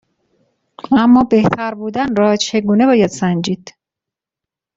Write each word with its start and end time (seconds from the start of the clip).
اما 0.91 1.23
بهتر 1.23 1.73
بودن 1.75 2.15
را 2.15 2.35
چگونه 2.35 2.85
باید 2.85 3.09
سنجید؟ 3.09 3.73